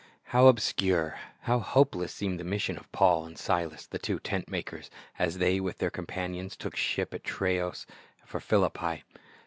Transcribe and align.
How 0.33 0.47
obscure, 0.47 1.19
how 1.41 1.59
hopeless, 1.59 2.11
seemed 2.11 2.39
the 2.39 2.43
mission 2.43 2.75
of 2.75 2.91
Paul 2.91 3.23
and 3.27 3.37
Silas, 3.37 3.85
the 3.85 3.99
two 3.99 4.17
tent 4.17 4.49
makers, 4.49 4.89
as 5.19 5.37
they 5.37 5.59
with 5.59 5.77
their 5.77 5.91
companions 5.91 6.55
took 6.57 6.75
ship 6.75 7.13
at 7.13 7.23
Troas 7.23 7.85
for 8.25 8.39
Philippi. 8.39 9.03